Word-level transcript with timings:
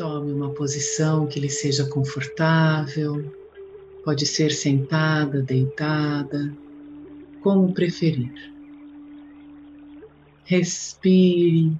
Tome 0.00 0.32
uma 0.32 0.48
posição 0.48 1.26
que 1.26 1.38
lhe 1.38 1.50
seja 1.50 1.84
confortável, 1.84 3.22
pode 4.02 4.24
ser 4.24 4.50
sentada, 4.50 5.42
deitada, 5.42 6.56
como 7.42 7.74
preferir. 7.74 8.32
Respire 10.44 11.76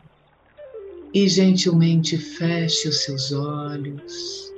e 1.15 1.29
gentilmente 1.31 2.19
feche 2.19 2.91
os 2.91 3.05
seus 3.05 3.33
olhos 3.33 4.53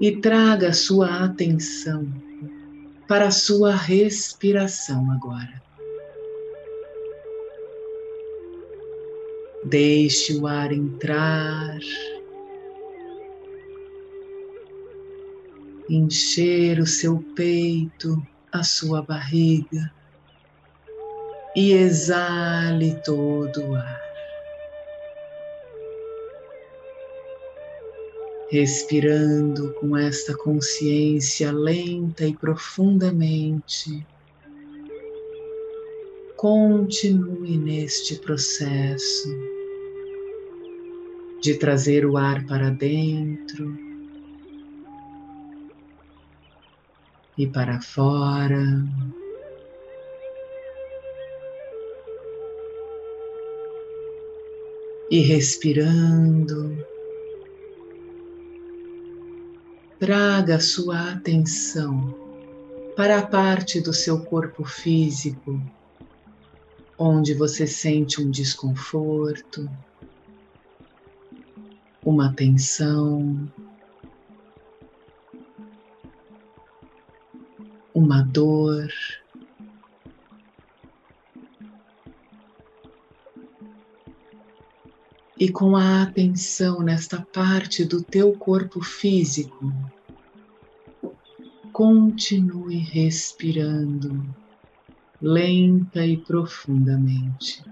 e 0.00 0.16
traga 0.22 0.70
a 0.70 0.72
sua 0.72 1.22
atenção 1.22 2.08
para 3.06 3.26
a 3.26 3.30
sua 3.30 3.76
respiração 3.76 5.10
agora. 5.10 5.62
Deixe 9.64 10.34
o 10.34 10.46
ar 10.48 10.72
entrar, 10.72 11.78
encher 15.88 16.80
o 16.80 16.86
seu 16.86 17.18
peito, 17.36 18.20
a 18.50 18.64
sua 18.64 19.02
barriga. 19.02 19.92
E 21.54 21.72
exale 21.74 23.00
todo 23.04 23.68
o 23.68 23.74
ar. 23.76 24.02
Respirando 28.50 29.72
com 29.74 29.96
esta 29.96 30.36
consciência 30.36 31.52
lenta 31.52 32.26
e 32.26 32.36
profundamente 32.36 34.04
Continue 36.42 37.56
neste 37.56 38.16
processo 38.16 39.28
de 41.42 41.54
trazer 41.54 42.06
o 42.06 42.16
ar 42.16 42.46
para 42.46 42.70
dentro 42.70 43.76
e 47.36 47.48
para 47.48 47.80
fora. 47.80 48.62
E 55.10 55.18
respirando, 55.18 56.86
traga 59.98 60.60
sua 60.60 61.10
atenção 61.10 62.14
para 62.96 63.18
a 63.18 63.26
parte 63.26 63.80
do 63.80 63.92
seu 63.92 64.24
corpo 64.24 64.64
físico 64.64 65.60
onde 66.96 67.34
você 67.34 67.66
sente 67.66 68.22
um 68.22 68.30
desconforto, 68.30 69.68
uma 72.04 72.32
tensão, 72.32 73.48
uma 77.94 78.22
dor. 78.22 78.88
E 85.38 85.48
com 85.50 85.76
a 85.76 86.02
atenção 86.02 86.82
nesta 86.82 87.20
parte 87.32 87.84
do 87.84 88.02
teu 88.02 88.32
corpo 88.32 88.80
físico, 88.80 89.72
continue 91.72 92.78
respirando 92.78 94.24
lenta 95.20 96.04
e 96.06 96.16
profundamente. 96.16 97.71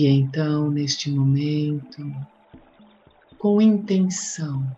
E 0.00 0.06
então, 0.06 0.70
neste 0.70 1.10
momento, 1.10 2.10
com 3.36 3.60
intenção, 3.60 4.74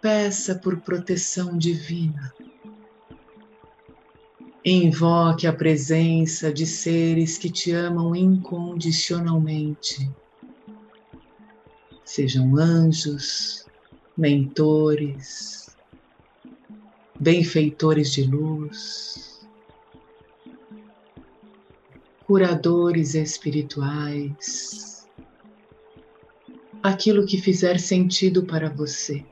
peça 0.00 0.54
por 0.54 0.80
proteção 0.82 1.58
divina. 1.58 2.32
Invoque 4.64 5.48
a 5.48 5.52
presença 5.52 6.52
de 6.52 6.64
seres 6.64 7.36
que 7.38 7.50
te 7.50 7.72
amam 7.72 8.14
incondicionalmente. 8.14 10.08
Sejam 12.04 12.56
anjos, 12.56 13.66
mentores, 14.16 15.76
benfeitores 17.18 18.12
de 18.12 18.22
luz, 18.22 19.33
curadores 22.26 23.14
espirituais, 23.14 25.06
aquilo 26.82 27.26
que 27.26 27.38
fizer 27.38 27.78
sentido 27.78 28.44
para 28.44 28.70
você. 28.70 29.24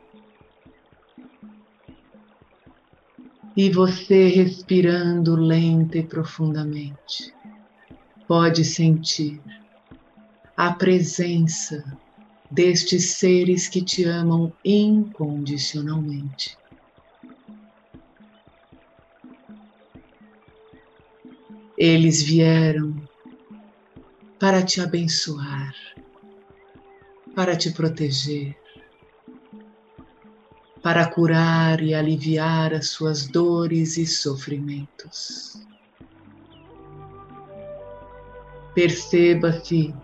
E 3.57 3.71
você 3.71 4.29
respirando 4.29 5.37
lenta 5.37 5.99
e 5.99 6.03
profundamente, 6.03 7.35
pode 8.27 8.65
sentir 8.65 9.43
a 10.57 10.73
presença 10.73 11.85
destes 12.51 13.13
seres 13.13 13.69
que 13.69 13.83
te 13.83 14.05
amam 14.05 14.53
incondicionalmente. 14.65 16.62
Eles 21.77 22.22
vieram 22.22 22.94
para 24.38 24.62
te 24.62 24.81
abençoar, 24.81 25.75
para 27.34 27.56
te 27.56 27.71
proteger, 27.71 28.56
para 30.82 31.06
curar 31.06 31.81
e 31.81 31.94
aliviar 31.94 32.75
as 32.75 32.88
suas 32.88 33.27
dores 33.27 33.97
e 33.97 34.06
sofrimentos. 34.06 35.62
Perceba-se 38.75 39.94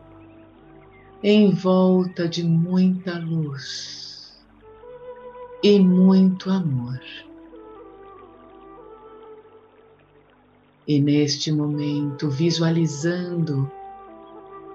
em 1.23 1.51
volta 1.51 2.29
de 2.29 2.45
muita 2.45 3.19
luz 3.19 4.39
e 5.63 5.81
muito 5.81 6.51
amor. 6.51 7.01
E 10.89 10.99
neste 10.99 11.53
momento, 11.53 12.31
visualizando 12.31 13.71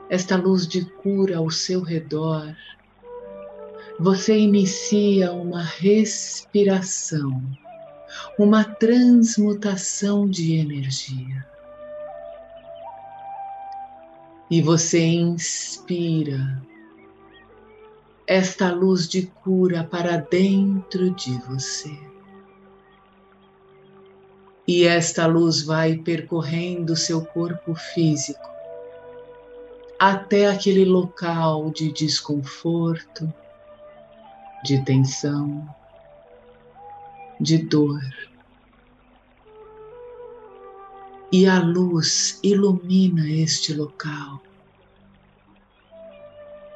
esta 0.09 0.37
luz 0.37 0.67
de 0.67 0.85
cura 0.85 1.37
ao 1.39 1.49
seu 1.49 1.81
redor, 1.81 2.55
você 3.99 4.37
inicia 4.37 5.31
uma 5.31 5.63
respiração, 5.63 7.41
uma 8.37 8.63
transmutação 8.63 10.29
de 10.29 10.53
energia 10.53 11.43
e 14.51 14.61
você 14.61 15.03
inspira 15.03 16.61
esta 18.27 18.71
luz 18.71 19.07
de 19.07 19.23
cura 19.43 19.83
para 19.83 20.17
dentro 20.17 21.09
de 21.09 21.31
você. 21.47 22.12
E 24.67 24.85
esta 24.85 25.25
luz 25.25 25.63
vai 25.63 25.97
percorrendo 25.97 26.95
seu 26.95 27.25
corpo 27.25 27.75
físico 27.75 28.53
até 29.99 30.47
aquele 30.47 30.83
local 30.83 31.69
de 31.71 31.91
desconforto, 31.91 33.33
de 34.63 34.83
tensão, 34.83 35.67
de 37.39 37.57
dor 37.57 38.01
e 41.33 41.47
a 41.47 41.59
luz 41.59 42.39
ilumina 42.43 43.27
este 43.27 43.73
local. 43.73 44.39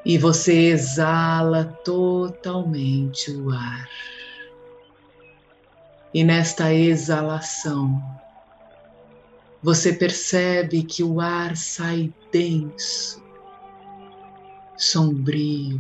E 0.03 0.17
você 0.17 0.69
exala 0.69 1.65
totalmente 1.85 3.29
o 3.29 3.51
ar. 3.51 3.87
E 6.17 6.23
nesta 6.23 6.73
exalação, 6.73 8.01
você 9.61 9.93
percebe 9.93 10.81
que 10.81 11.03
o 11.03 11.21
ar 11.21 11.55
sai 11.55 12.11
denso, 12.31 13.23
sombrio. 14.75 15.79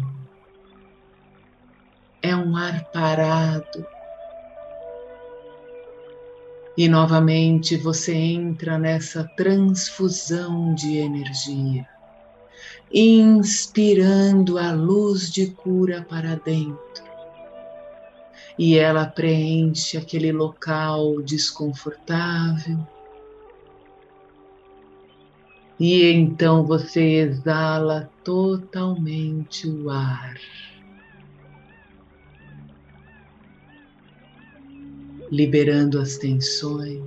É 2.21 2.35
um 2.35 2.55
ar 2.55 2.83
parado, 2.91 3.83
e 6.77 6.87
novamente 6.87 7.75
você 7.75 8.13
entra 8.13 8.77
nessa 8.77 9.23
transfusão 9.35 10.75
de 10.75 10.97
energia, 10.97 11.89
inspirando 12.93 14.59
a 14.59 14.71
luz 14.71 15.31
de 15.31 15.47
cura 15.47 16.05
para 16.07 16.35
dentro 16.35 17.06
e 18.57 18.75
ela 18.77 19.05
preenche 19.05 19.97
aquele 19.97 20.31
local 20.31 21.21
desconfortável. 21.21 22.79
E 25.79 26.03
então 26.11 26.65
você 26.65 27.19
exala 27.19 28.11
totalmente 28.23 29.69
o 29.69 29.91
ar. 29.91 30.35
Liberando 35.29 35.99
as 35.99 36.17
tensões, 36.17 37.03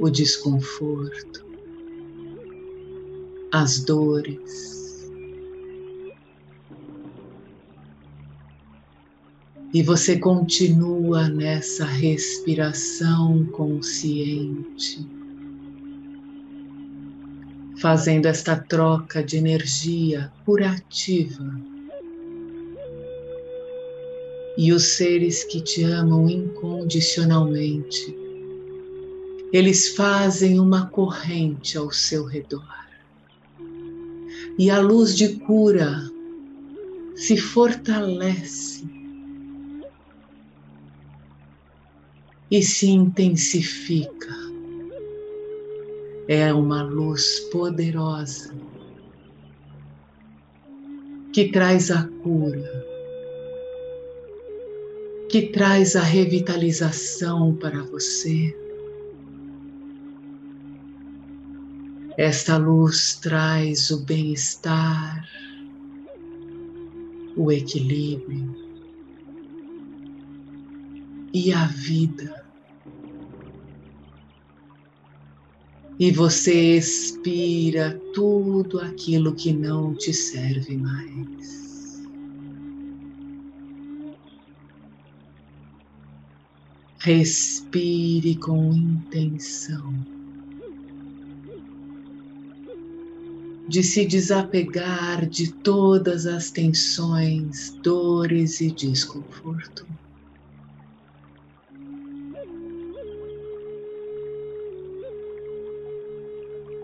o 0.00 0.10
desconforto, 0.10 1.46
as 3.52 3.84
dores. 3.84 4.89
E 9.72 9.84
você 9.84 10.18
continua 10.18 11.28
nessa 11.28 11.84
respiração 11.84 13.46
consciente, 13.52 15.06
fazendo 17.80 18.26
esta 18.26 18.56
troca 18.56 19.22
de 19.22 19.36
energia 19.36 20.32
curativa. 20.44 21.56
E 24.58 24.72
os 24.72 24.82
seres 24.82 25.44
que 25.44 25.60
te 25.60 25.84
amam 25.84 26.28
incondicionalmente, 26.28 28.12
eles 29.52 29.94
fazem 29.94 30.58
uma 30.58 30.86
corrente 30.86 31.78
ao 31.78 31.92
seu 31.92 32.24
redor. 32.24 32.66
E 34.58 34.68
a 34.68 34.80
luz 34.80 35.16
de 35.16 35.36
cura 35.36 36.10
se 37.14 37.36
fortalece 37.36 38.99
e 42.50 42.62
se 42.62 42.88
intensifica. 42.88 44.34
É 46.26 46.52
uma 46.52 46.82
luz 46.82 47.40
poderosa 47.52 48.54
que 51.32 51.50
traz 51.50 51.90
a 51.90 52.08
cura, 52.22 52.86
que 55.28 55.42
traz 55.48 55.94
a 55.94 56.02
revitalização 56.02 57.54
para 57.54 57.82
você. 57.84 58.56
Esta 62.16 62.56
luz 62.56 63.14
traz 63.14 63.90
o 63.90 64.04
bem-estar, 64.04 65.24
o 67.36 67.50
equilíbrio 67.52 68.69
e 71.32 71.52
a 71.52 71.66
vida. 71.66 72.40
e 76.00 76.10
você 76.10 76.78
expira 76.78 78.00
tudo 78.14 78.80
aquilo 78.80 79.34
que 79.34 79.52
não 79.52 79.94
te 79.94 80.14
serve 80.14 80.74
mais. 80.78 82.00
Respire 87.00 88.34
com 88.38 88.72
intenção 88.72 89.94
de 93.68 93.82
se 93.82 94.06
desapegar 94.06 95.28
de 95.28 95.52
todas 95.52 96.24
as 96.24 96.50
tensões, 96.50 97.78
dores 97.82 98.62
e 98.62 98.72
desconforto. 98.72 99.86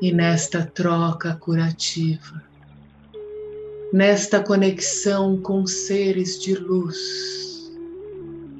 E 0.00 0.12
nesta 0.12 0.64
troca 0.64 1.34
curativa, 1.34 2.42
nesta 3.92 4.42
conexão 4.42 5.40
com 5.40 5.66
seres 5.66 6.38
de 6.40 6.54
luz 6.54 6.96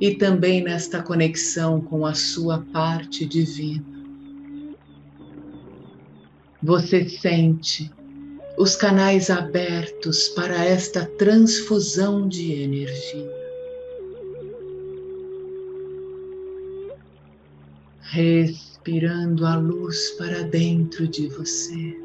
e 0.00 0.15
também 0.15 0.62
nesta 0.62 1.03
conexão 1.03 1.81
com 1.81 2.06
a 2.06 2.15
sua 2.15 2.65
parte 2.73 3.27
divina. 3.27 3.85
Você 6.62 7.09
sente 7.09 7.91
os 8.59 8.75
canais 8.75 9.29
abertos 9.29 10.29
para 10.31 10.65
esta 10.65 11.05
transfusão 11.05 12.27
de 12.27 12.53
energia. 12.53 13.37
Respire 18.00 18.75
inspirando 18.87 19.44
a 19.44 19.56
luz 19.56 20.11
para 20.11 20.44
dentro 20.44 21.09
de 21.09 21.27
você, 21.27 22.00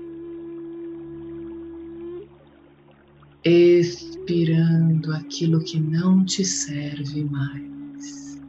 expirando 3.44 5.14
aquilo 5.14 5.64
que 5.64 5.80
não 5.80 6.26
te 6.26 6.44
serve 6.44 7.24
mais. 7.26 8.42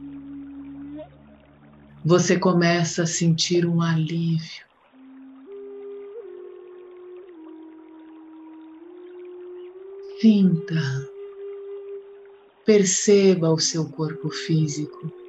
Você 2.03 2.39
começa 2.39 3.03
a 3.03 3.05
sentir 3.05 3.67
um 3.67 3.83
alívio. 3.83 4.65
Sinta, 10.19 11.07
perceba 12.65 13.51
o 13.51 13.59
seu 13.59 13.87
corpo 13.89 14.31
físico. 14.31 15.22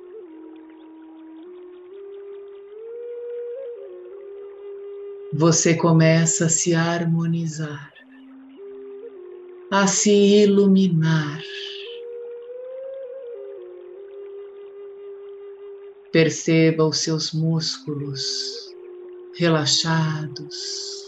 Você 5.36 5.74
começa 5.74 6.46
a 6.46 6.48
se 6.48 6.76
harmonizar, 6.76 7.92
a 9.68 9.84
se 9.84 10.12
iluminar. 10.12 11.42
Perceba 16.12 16.84
os 16.84 16.98
seus 16.98 17.32
músculos 17.32 18.72
relaxados. 19.34 21.04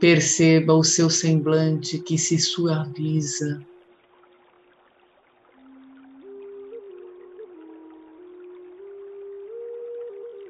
Perceba 0.00 0.74
o 0.74 0.82
seu 0.82 1.08
semblante 1.08 2.00
que 2.00 2.18
se 2.18 2.36
suaviza. 2.36 3.64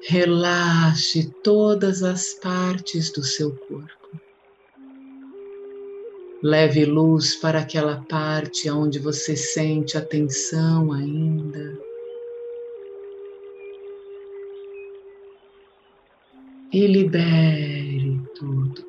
Relaxe 0.09 1.29
todas 1.43 2.01
as 2.01 2.33
partes 2.35 3.11
do 3.11 3.21
seu 3.21 3.53
corpo. 3.53 4.21
Leve 6.41 6.85
luz 6.85 7.35
para 7.35 7.59
aquela 7.59 8.01
parte 8.05 8.69
onde 8.71 8.99
você 8.99 9.35
sente 9.35 9.97
a 9.97 10.01
tensão 10.01 10.93
ainda. 10.93 11.77
E 16.71 16.87
libere 16.87 18.21
tudo. 18.33 18.85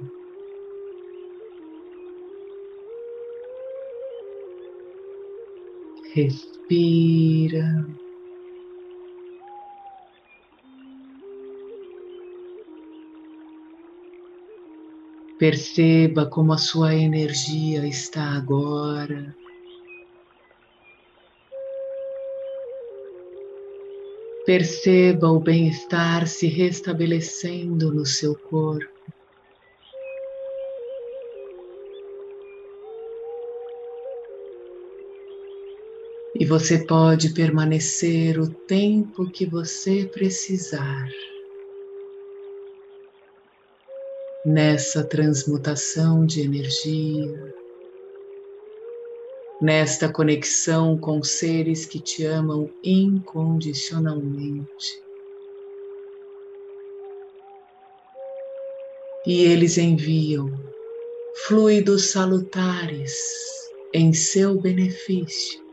Respira. 6.15 7.85
Perceba 15.39 16.27
como 16.27 16.53
a 16.53 16.59
sua 16.59 16.97
energia 16.97 17.87
está 17.87 18.33
agora. 18.33 19.37
Perceba 24.45 25.29
o 25.31 25.39
bem-estar 25.39 26.27
se 26.27 26.49
restabelecendo 26.49 27.95
no 27.95 28.05
seu 28.05 28.35
corpo. 28.35 28.89
E 36.35 36.45
você 36.45 36.85
pode 36.85 37.33
permanecer 37.33 38.41
o 38.41 38.49
tempo 38.67 39.31
que 39.31 39.47
você 39.47 40.05
precisar. 40.07 41.09
Nessa 44.45 45.03
transmutação 45.03 46.25
de 46.25 46.43
energia, 46.43 47.53
nesta 49.61 50.09
conexão 50.09 50.97
com 50.97 51.21
seres 51.23 51.85
que 51.85 51.99
te 52.01 52.25
amam 52.25 52.71
incondicionalmente. 52.83 55.03
E 59.27 59.43
eles 59.43 59.77
enviam 59.77 60.51
fluidos 61.47 62.07
salutares 62.07 63.13
em 63.93 64.13
seu 64.13 64.61
benefício. 64.61 65.68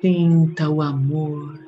Sinta 0.00 0.70
o 0.70 0.80
amor, 0.80 1.58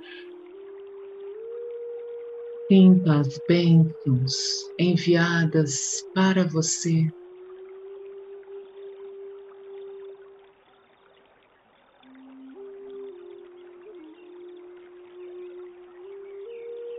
sinta 2.70 3.18
as 3.18 3.40
bênçãos 3.48 4.32
enviadas 4.78 6.04
para 6.14 6.46
você. 6.46 7.02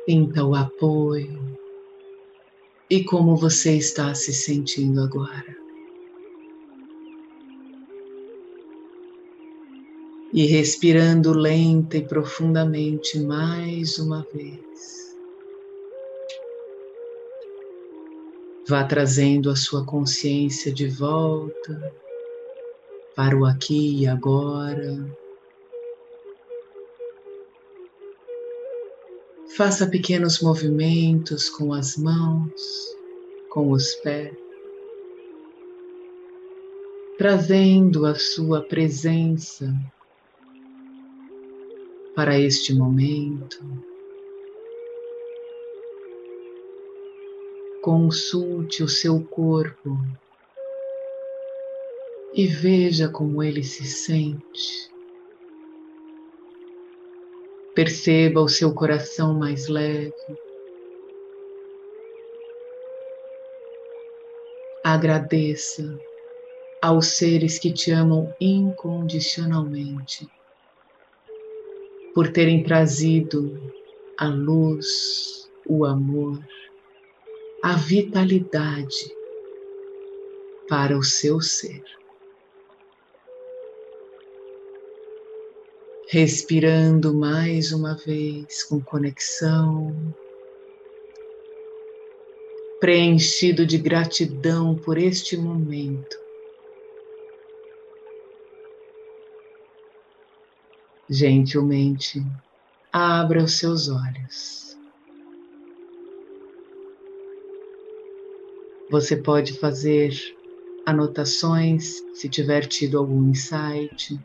Sinta 0.05 0.43
o 0.43 0.53
apoio 0.53 1.39
e 2.89 3.05
como 3.05 3.37
você 3.37 3.77
está 3.77 4.13
se 4.13 4.33
sentindo 4.33 4.99
agora. 4.99 5.60
E 10.33 10.45
respirando 10.45 11.33
lenta 11.33 11.97
e 11.97 12.07
profundamente 12.07 13.19
mais 13.19 13.99
uma 13.99 14.25
vez. 14.33 15.13
Vá 18.65 18.85
trazendo 18.85 19.49
a 19.49 19.57
sua 19.57 19.85
consciência 19.85 20.73
de 20.73 20.87
volta 20.87 21.93
para 23.13 23.37
o 23.37 23.43
aqui 23.43 24.03
e 24.03 24.07
agora. 24.07 25.05
Faça 29.57 29.85
pequenos 29.85 30.39
movimentos 30.39 31.49
com 31.49 31.73
as 31.73 31.97
mãos, 31.97 32.95
com 33.49 33.69
os 33.71 33.95
pés, 33.95 34.33
trazendo 37.17 38.05
a 38.05 38.15
sua 38.15 38.61
presença 38.61 39.75
para 42.15 42.37
este 42.37 42.73
momento. 42.73 43.59
Consulte 47.81 48.83
o 48.83 48.87
seu 48.87 49.23
corpo 49.23 49.97
e 52.33 52.45
veja 52.47 53.09
como 53.09 53.41
ele 53.41 53.63
se 53.63 53.85
sente. 53.85 54.91
Perceba 57.73 58.41
o 58.41 58.49
seu 58.49 58.73
coração 58.73 59.33
mais 59.33 59.67
leve. 59.67 60.13
Agradeça 64.83 65.97
aos 66.81 67.07
seres 67.07 67.57
que 67.57 67.71
te 67.71 67.91
amam 67.91 68.33
incondicionalmente 68.39 70.27
por 72.13 72.29
terem 72.31 72.63
trazido 72.63 73.59
a 74.17 74.27
luz, 74.27 75.49
o 75.65 75.85
amor, 75.85 76.39
a 77.63 77.75
vitalidade 77.75 79.15
para 80.67 80.97
o 80.97 81.03
seu 81.03 81.41
ser. 81.41 81.83
respirando 86.11 87.13
mais 87.13 87.71
uma 87.71 87.95
vez 87.95 88.63
com 88.63 88.81
conexão, 88.81 89.95
preenchido 92.81 93.65
de 93.65 93.77
gratidão 93.77 94.75
por 94.75 94.97
este 94.97 95.37
momento. 95.37 96.20
Gentilmente, 101.13 102.25
abra 102.89 103.43
os 103.43 103.59
seus 103.59 103.89
olhos. 103.89 104.77
Você 108.89 109.17
pode 109.17 109.59
fazer 109.59 110.13
anotações 110.85 112.01
se 112.13 112.29
tiver 112.29 112.65
tido 112.65 112.97
algum 112.97 113.29
insight 113.29 114.17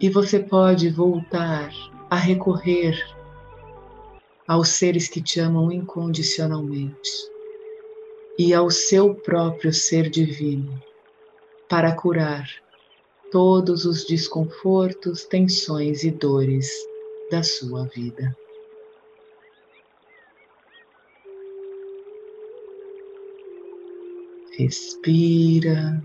e 0.00 0.08
você 0.08 0.38
pode 0.38 0.88
voltar 0.88 1.72
a 2.08 2.14
recorrer 2.14 2.96
aos 4.46 4.68
seres 4.68 5.08
que 5.08 5.20
te 5.20 5.40
amam 5.40 5.72
incondicionalmente 5.72 7.10
e 8.38 8.54
ao 8.54 8.70
seu 8.70 9.16
próprio 9.16 9.72
ser 9.72 10.08
divino 10.08 10.80
para 11.68 11.92
curar 11.92 12.48
todos 13.32 13.86
os 13.86 14.04
desconfortos, 14.04 15.24
tensões 15.24 16.04
e 16.04 16.10
dores 16.10 16.68
da 17.30 17.42
sua 17.42 17.86
vida. 17.86 18.36
Respira. 24.58 26.04